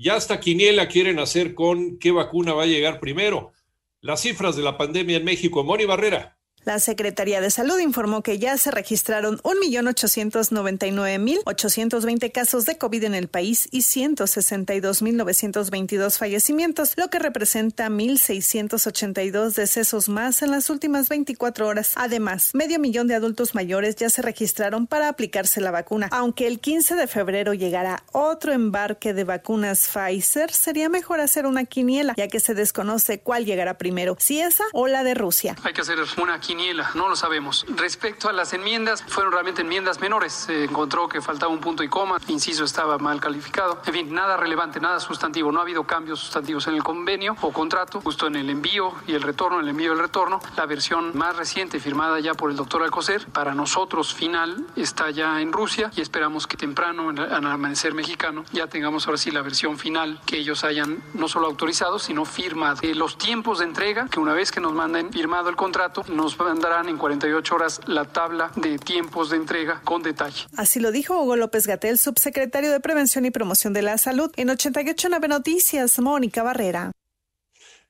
Ya 0.02 0.16
hasta 0.16 0.40
Quiniela 0.40 0.88
quieren 0.88 1.20
hacer 1.20 1.54
con 1.54 2.00
qué 2.00 2.12
vacuna 2.12 2.54
va 2.54 2.64
a 2.64 2.68
llegar 2.68 3.02
primero. 3.02 3.52
Las 4.00 4.22
cifras 4.22 4.56
de 4.56 4.64
la 4.64 4.78
pandemia 4.78 5.18
en 5.18 5.26
México. 5.26 5.66
Moni 5.66 5.84
Barrera. 5.84 6.39
La 6.70 6.78
Secretaría 6.78 7.42
de 7.42 7.50
Salud 7.50 7.80
informó 7.80 8.22
que 8.22 8.38
ya 8.38 8.56
se 8.56 8.70
registraron 8.70 9.40
1.899.820 9.40 12.32
casos 12.32 12.66
de 12.66 12.78
COVID 12.78 13.06
en 13.06 13.16
el 13.16 13.28
país 13.28 13.68
y 13.72 13.80
162.922 13.80 16.20
fallecimientos, 16.20 16.94
lo 16.96 17.10
que 17.10 17.18
representa 17.18 17.90
1.682 17.90 19.56
decesos 19.56 20.10
más 20.10 20.44
en 20.44 20.52
las 20.52 20.70
últimas 20.70 21.10
24 21.10 21.68
horas. 21.68 21.94
Además, 21.96 22.52
medio 22.54 22.78
millón 22.78 23.08
de 23.08 23.16
adultos 23.16 23.56
mayores 23.56 23.96
ya 23.96 24.12
se 24.12 24.22
registraron 24.22 24.86
para 24.86 25.10
aplicarse 25.10 25.62
la 25.62 25.72
vacuna. 25.72 26.08
Aunque 26.12 26.46
el 26.46 26.60
15 26.60 26.94
de 26.94 27.08
febrero 27.08 27.56
llegará 27.56 28.04
otro 28.12 28.54
embarque 28.54 29.16
de 29.16 29.24
vacunas 29.24 29.88
Pfizer, 29.88 30.52
sería 30.52 30.88
mejor 30.88 31.20
hacer 31.20 31.48
una 31.48 31.66
quiniela, 31.66 32.14
ya 32.16 32.28
que 32.28 32.40
se 32.40 32.54
desconoce 32.54 33.22
cuál 33.22 33.46
llegará 33.46 33.80
primero, 33.80 34.16
si 34.20 34.40
esa 34.40 34.66
o 34.74 34.86
la 34.86 35.04
de 35.04 35.16
Rusia. 35.16 35.56
Hay 35.64 35.74
que 35.74 35.82
hacer 35.82 35.98
una 36.22 36.40
quiniela, 36.40 36.59
no 36.96 37.08
lo 37.08 37.16
sabemos. 37.16 37.66
Respecto 37.70 38.28
a 38.28 38.34
las 38.34 38.54
enmiendas, 38.54 39.04
fueron 39.08 39.32
realmente 39.32 39.62
enmiendas 39.62 40.00
menores. 40.00 40.34
Se 40.34 40.66
encontró 40.66 41.08
que 41.08 41.22
faltaba 41.22 41.52
un 41.52 41.60
punto 41.60 41.84
y 41.84 41.88
coma, 41.88 42.18
inciso 42.28 42.66
estaba 42.66 42.98
mal 42.98 43.22
calificado. 43.22 43.82
En 43.86 43.94
fin, 43.94 44.14
nada 44.14 44.36
relevante, 44.36 44.80
nada 44.80 45.00
sustantivo. 45.00 45.52
No 45.52 45.60
ha 45.60 45.62
habido 45.64 45.86
cambios 45.86 46.20
sustantivos 46.20 46.68
en 46.68 46.76
el 46.76 46.84
convenio 46.84 47.36
o 47.42 47.54
contrato, 47.54 48.02
justo 48.02 48.28
en 48.28 48.36
el 48.36 48.50
envío 48.50 48.94
y 49.08 49.14
el 49.14 49.22
retorno, 49.22 49.60
el 49.60 49.70
envío 49.70 49.92
y 49.92 49.94
el 49.94 50.00
retorno. 50.00 50.40
La 50.58 50.66
versión 50.66 51.18
más 51.18 51.36
reciente, 51.36 51.80
firmada 51.80 52.20
ya 52.20 52.34
por 52.34 52.52
el 52.52 52.58
doctor 52.58 52.84
Alcocer, 52.84 53.26
para 53.28 53.56
nosotros 53.56 54.14
final, 54.14 54.68
está 54.76 55.10
ya 55.12 55.42
en 55.42 55.54
Rusia 55.54 55.92
y 55.96 56.02
esperamos 56.02 56.46
que 56.46 56.58
temprano, 56.58 57.10
el 57.10 57.34
amanecer 57.34 57.94
mexicano, 57.94 58.44
ya 58.52 58.68
tengamos 58.68 59.08
ahora 59.08 59.18
sí 59.18 59.32
la 59.32 59.42
versión 59.42 59.78
final 59.78 60.20
que 60.26 60.38
ellos 60.38 60.64
hayan 60.64 61.02
no 61.14 61.28
solo 61.28 61.48
autorizado, 61.48 62.00
sino 62.00 62.26
firmado. 62.26 62.82
los 62.96 63.18
tiempos 63.18 63.60
de 63.60 63.66
entrega, 63.66 64.08
que 64.10 64.20
una 64.20 64.34
vez 64.34 64.52
que 64.52 64.60
nos 64.60 64.74
manden 64.74 65.12
firmado 65.12 65.50
el 65.50 65.56
contrato, 65.56 66.04
nos 66.10 66.36
mandarán 66.44 66.90
en 66.90 66.98
48 66.98 67.56
horas 67.56 67.82
la 67.86 68.06
tabla 68.06 68.52
de 68.56 68.78
tiempos 68.78 69.30
de 69.30 69.38
entrega 69.38 69.82
con 69.84 70.02
detalle. 70.04 70.46
Así 70.56 70.80
lo 70.80 70.92
dijo 70.92 71.22
Hugo 71.22 71.36
López 71.36 71.68
Gatel, 71.68 71.98
subsecretario 71.98 72.72
de 72.72 72.80
Prevención 72.80 73.26
y 73.26 73.32
Promoción 73.32 73.74
de 73.74 73.82
la 73.82 73.98
Salud. 73.98 74.32
En 74.38 74.50
889 74.50 75.28
Noticias, 75.28 76.00
Mónica 76.00 76.44
Barrera. 76.44 76.92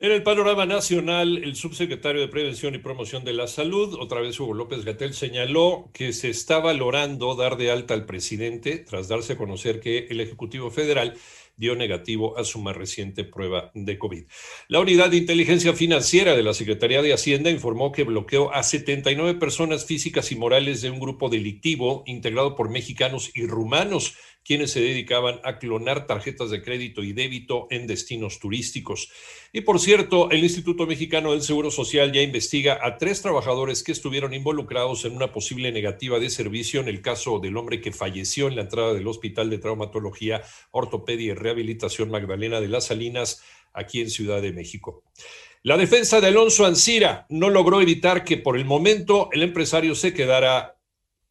En 0.01 0.13
el 0.13 0.23
panorama 0.23 0.65
nacional, 0.65 1.43
el 1.43 1.57
subsecretario 1.57 2.21
de 2.21 2.29
Prevención 2.29 2.73
y 2.73 2.77
Promoción 2.77 3.25
de 3.25 3.33
la 3.33 3.47
Salud, 3.47 3.97
otra 3.99 4.21
vez 4.21 4.39
Hugo 4.39 4.53
López 4.53 4.85
Gatel, 4.85 5.13
señaló 5.13 5.89
que 5.93 6.13
se 6.13 6.29
está 6.29 6.59
valorando 6.59 7.35
dar 7.35 7.57
de 7.57 7.69
alta 7.69 7.95
al 7.95 8.05
presidente 8.05 8.77
tras 8.77 9.09
darse 9.09 9.33
a 9.33 9.37
conocer 9.37 9.81
que 9.81 10.07
el 10.09 10.21
Ejecutivo 10.21 10.71
Federal 10.71 11.17
dio 11.57 11.75
negativo 11.75 12.37
a 12.37 12.45
su 12.45 12.59
más 12.59 12.77
reciente 12.77 13.25
prueba 13.25 13.71
de 13.73 13.99
COVID. 13.99 14.23
La 14.69 14.79
unidad 14.79 15.09
de 15.09 15.17
inteligencia 15.17 15.73
financiera 15.73 16.33
de 16.33 16.43
la 16.43 16.53
Secretaría 16.53 17.01
de 17.01 17.11
Hacienda 17.11 17.49
informó 17.49 17.91
que 17.91 18.05
bloqueó 18.05 18.53
a 18.53 18.63
79 18.63 19.37
personas 19.37 19.85
físicas 19.85 20.31
y 20.31 20.37
morales 20.37 20.81
de 20.81 20.91
un 20.91 21.01
grupo 21.01 21.27
delictivo 21.27 22.03
integrado 22.05 22.55
por 22.55 22.69
mexicanos 22.69 23.31
y 23.35 23.45
rumanos 23.45 24.15
quienes 24.49 24.71
se 24.71 24.81
dedicaban 24.81 25.39
a 25.43 25.59
clonar 25.59 26.07
tarjetas 26.07 26.49
de 26.49 26.63
crédito 26.63 27.03
y 27.03 27.13
débito 27.13 27.67
en 27.69 27.85
destinos 27.85 28.39
turísticos. 28.39 29.11
Y 29.53 29.61
por 29.61 29.79
cierto, 29.79 30.31
el 30.31 30.39
Instituto 30.39 30.87
Mexicano 30.87 31.33
del 31.33 31.43
Seguro 31.43 31.69
Social 31.69 32.11
ya 32.11 32.23
investiga 32.23 32.79
a 32.81 32.97
tres 32.97 33.21
trabajadores 33.21 33.83
que 33.83 33.91
estuvieron 33.91 34.33
involucrados 34.33 35.05
en 35.05 35.15
una 35.15 35.31
posible 35.31 35.71
negativa 35.71 36.17
de 36.17 36.31
servicio 36.31 36.81
en 36.81 36.87
el 36.87 37.03
caso 37.03 37.37
del 37.37 37.57
hombre 37.57 37.79
que 37.79 37.91
falleció 37.91 38.47
en 38.47 38.55
la 38.55 38.63
entrada 38.63 38.95
del 38.95 39.05
Hospital 39.05 39.51
de 39.51 39.59
Traumatología, 39.59 40.41
Ortopedia 40.71 41.27
y 41.27 41.35
Rehabilitación 41.35 42.09
Magdalena 42.09 42.59
de 42.59 42.69
las 42.69 42.87
Salinas, 42.87 43.43
aquí 43.71 44.01
en 44.01 44.09
Ciudad 44.09 44.41
de 44.41 44.51
México. 44.51 45.03
La 45.61 45.77
defensa 45.77 46.21
de 46.21 46.27
Alonso 46.29 46.65
Ancira 46.65 47.27
no 47.29 47.51
logró 47.51 47.81
evitar 47.81 48.23
que 48.23 48.37
por 48.37 48.57
el 48.57 48.65
momento 48.65 49.29
el 49.31 49.43
empresario 49.43 49.93
se 49.93 50.11
quedara 50.11 50.79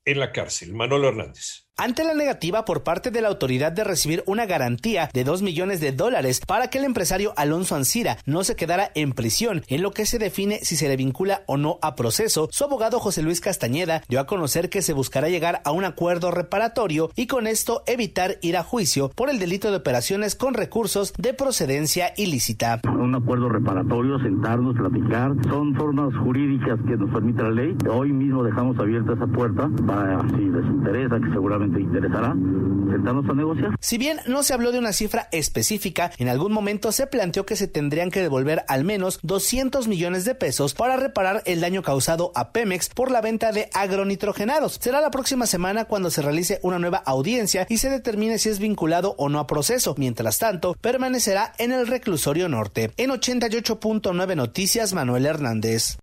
en 0.05 0.21
la 0.21 0.31
cárcel. 0.31 0.73
Manolo 0.73 1.09
Hernández. 1.09 1.68
Ante 1.81 2.03
la 2.03 2.13
negativa 2.13 2.65
por 2.65 2.83
parte 2.83 3.13
de 3.13 3.21
la 3.21 3.29
autoridad 3.29 3.71
de 3.71 3.85
recibir 3.85 4.25
una 4.27 4.47
garantía 4.47 5.09
de 5.15 5.23
2 5.23 5.43
millones 5.43 5.81
de 5.81 5.93
dólares 5.93 6.41
para 6.45 6.71
que 6.71 6.79
el 6.79 6.85
empresario 6.85 7.33
Alonso 7.37 7.77
Ancira 7.77 8.17
no 8.27 8.43
se 8.43 8.57
quedara 8.57 8.91
en 8.97 9.13
prisión, 9.13 9.63
en 9.69 9.83
lo 9.83 9.93
que 9.93 10.05
se 10.05 10.19
define 10.19 10.59
si 10.65 10.75
se 10.75 10.89
le 10.89 10.97
vincula 10.97 11.43
o 11.47 11.57
no 11.57 11.79
a 11.81 11.95
proceso, 11.95 12.49
su 12.51 12.65
abogado 12.65 12.99
José 12.99 13.23
Luis 13.23 13.41
Castañeda 13.41 14.03
dio 14.09 14.19
a 14.19 14.27
conocer 14.27 14.71
que 14.71 14.83
se 14.83 14.93
buscará 14.93 15.29
llegar 15.29 15.63
a 15.65 15.71
un 15.71 15.85
acuerdo 15.85 16.33
reparatorio 16.33 17.13
y 17.15 17.29
con 17.29 17.47
esto 17.47 17.85
evitar 17.87 18.39
ir 18.43 18.57
a 18.57 18.65
juicio 18.65 19.11
por 19.11 19.31
el 19.31 19.39
delito 19.39 19.71
de 19.71 19.77
operaciones 19.77 20.35
con 20.35 20.55
recursos 20.55 21.13
de 21.17 21.33
procedencia 21.33 22.13
ilícita. 22.17 22.81
Un 22.93 23.15
acuerdo 23.15 23.51
reparatorio, 23.51 24.19
sentarnos, 24.19 24.75
platicar, 24.77 25.31
son 25.49 25.77
formas 25.77 26.13
jurídicas 26.17 26.81
que 26.89 26.97
nos 26.97 27.09
permite 27.13 27.45
la 27.45 27.53
ley. 27.53 27.77
Hoy 27.89 28.13
mismo 28.13 28.43
dejamos 28.43 28.77
abierta 28.81 29.13
esa 29.13 29.29
puerta 29.29 29.71
para 29.87 30.29
si 30.31 30.43
les 30.43 30.67
interesa, 30.67 31.21
que 31.21 31.31
seguramente 31.31 31.68
te 31.73 31.81
interesará 31.81 32.31
a 32.31 33.35
negociar. 33.35 33.77
Si 33.81 33.99
bien 33.99 34.19
no 34.27 34.43
se 34.43 34.55
habló 34.55 34.73
de 34.73 34.79
una 34.79 34.93
cifra 34.93 35.29
específica, 35.33 36.11
en 36.19 36.29
algún 36.29 36.53
momento 36.53 36.93
se 36.93 37.07
planteó 37.07 37.47
que 37.47 37.57
se 37.57 37.69
tendrían 37.69 38.11
que 38.11 38.21
devolver 38.21 38.65
al 38.69 38.85
menos 38.85 39.21
200 39.23 39.89
millones 39.89 40.25
de 40.25 40.35
pesos 40.35 40.75
para 40.75 40.97
reparar 40.97 41.43
el 41.47 41.61
daño 41.61 41.83
causado 41.83 42.33
a 42.35 42.53
Pemex 42.53 42.89
por 42.89 43.11
la 43.11 43.21
venta 43.21 43.53
de 43.53 43.69
agronitrogenados. 43.75 44.79
Será 44.81 45.01
la 45.01 45.11
próxima 45.11 45.47
semana 45.47 45.85
cuando 45.85 46.11
se 46.11 46.23
realice 46.23 46.61
una 46.63 46.79
nueva 46.79 46.99
audiencia 46.99 47.67
y 47.69 47.79
se 47.79 47.91
determine 47.91 48.39
si 48.39 48.49
es 48.49 48.59
vinculado 48.59 49.15
o 49.19 49.29
no 49.29 49.39
a 49.39 49.47
proceso. 49.47 49.95
Mientras 49.99 50.39
tanto, 50.39 50.75
permanecerá 50.81 51.53
en 51.59 51.73
el 51.73 51.87
reclusorio 51.87 52.49
norte. 52.49 52.91
En 52.97 53.11
88.9 53.11 54.37
Noticias, 54.37 54.93
Manuel 54.93 55.27
Hernández. 55.27 55.99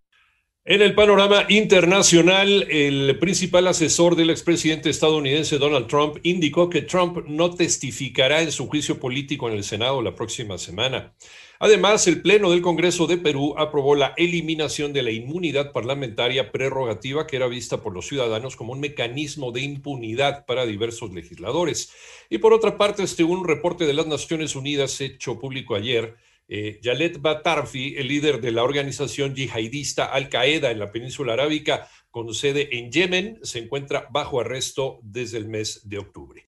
En 0.68 0.82
el 0.82 0.96
panorama 0.96 1.46
internacional, 1.50 2.66
el 2.72 3.20
principal 3.20 3.68
asesor 3.68 4.16
del 4.16 4.32
expresidente 4.32 4.90
estadounidense 4.90 5.60
Donald 5.60 5.86
Trump 5.86 6.18
indicó 6.24 6.72
que 6.72 6.82
Trump 6.82 7.20
no 7.28 7.54
testificará 7.54 8.42
en 8.42 8.52
su 8.52 8.66
juicio 8.66 9.00
político 9.00 9.48
en 9.48 9.54
el 9.54 9.64
Senado 9.64 10.02
la 10.02 10.16
próxima 10.16 10.58
semana. 10.58 11.14
Además, 11.60 12.08
el 12.08 12.24
Pleno 12.24 12.50
del 12.50 12.64
Congreso 12.64 13.06
de 13.06 13.18
Perú 13.18 13.54
aprobó 13.60 13.94
la 13.94 14.16
eliminación 14.18 14.92
de 14.92 15.04
la 15.04 15.12
inmunidad 15.12 15.72
parlamentaria 15.72 16.52
prerrogativa 16.52 17.28
que 17.28 17.36
era 17.36 17.46
vista 17.46 17.84
por 17.84 17.94
los 17.94 18.08
ciudadanos 18.08 18.56
como 18.56 18.74
un 18.74 18.80
mecanismo 18.80 19.52
de 19.52 19.62
impunidad 19.62 20.48
para 20.48 20.66
diversos 20.66 21.14
legisladores. 21.14 21.94
Y 22.28 22.40
por 22.40 22.54
otra 22.54 22.76
parte, 22.76 23.06
según 23.06 23.42
un 23.42 23.48
reporte 23.48 23.86
de 23.86 23.94
las 23.94 24.08
Naciones 24.08 24.56
Unidas 24.56 25.00
hecho 25.00 25.38
público 25.38 25.76
ayer, 25.76 26.16
eh, 26.48 26.80
Yalet 26.82 27.22
Batarfi, 27.22 27.96
el 27.98 28.08
líder 28.08 28.42
de 28.42 28.52
la 28.52 28.64
organización 28.64 29.34
yihadista 29.34 30.06
Al-Qaeda 30.06 30.72
en 30.72 30.80
la 30.80 30.92
península 30.92 31.34
arábica, 31.34 31.88
con 32.12 32.34
sede 32.34 32.78
en 32.78 32.92
Yemen, 32.92 33.40
se 33.44 33.60
encuentra 33.60 34.08
bajo 34.12 34.40
arresto 34.40 35.00
desde 35.04 35.38
el 35.38 35.48
mes 35.48 35.82
de 35.88 35.98
octubre. 35.98 36.44